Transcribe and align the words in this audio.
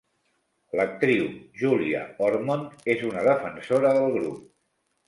L'actriu 0.79 1.27
Júlia 1.61 2.01
Ormond 2.29 2.91
és 2.95 3.05
una 3.13 3.25
defensora 3.31 3.95
del 4.01 4.15
grup. 4.21 4.47